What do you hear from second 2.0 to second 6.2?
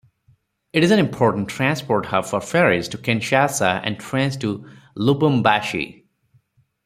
hub for ferries to Kinshasa and trains to Lubumbashi.